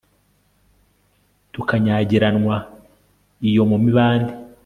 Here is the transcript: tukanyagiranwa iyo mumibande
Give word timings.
tukanyagiranwa 1.53 2.55
iyo 3.49 3.63
mumibande 3.69 4.33